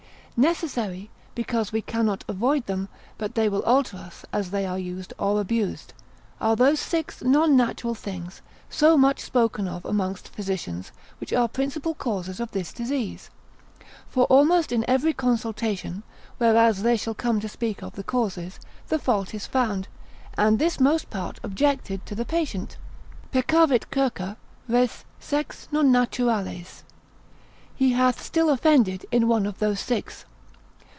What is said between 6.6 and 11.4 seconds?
six non natural things, so much spoken of amongst physicians, which